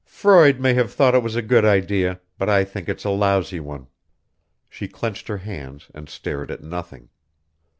"Freud 0.07 0.59
may 0.59 0.73
have 0.73 0.91
thought 0.91 1.13
it 1.13 1.21
was 1.21 1.35
a 1.35 1.43
good 1.43 1.63
idea, 1.63 2.19
but 2.39 2.49
I 2.49 2.63
think 2.65 2.89
it's 2.89 3.03
a 3.05 3.11
lousy 3.11 3.59
one." 3.59 3.85
She 4.67 4.87
clenched 4.87 5.27
her 5.27 5.37
hands 5.37 5.91
and 5.93 6.09
stared 6.09 6.49
at 6.49 6.63
nothing. 6.63 7.09